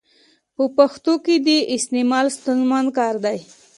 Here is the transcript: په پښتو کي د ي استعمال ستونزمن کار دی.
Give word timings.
په 0.55 0.63
پښتو 0.77 1.13
کي 1.25 1.35
د 1.45 1.47
ي 1.57 1.59
استعمال 1.75 2.25
ستونزمن 2.37 2.85
کار 2.97 3.15
دی. 3.25 3.37